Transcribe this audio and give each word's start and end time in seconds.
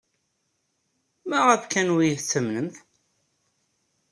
Maɣef 1.29 1.63
kan 1.71 1.91
ur 1.95 2.01
iyi-tettamnemt? 2.03 2.75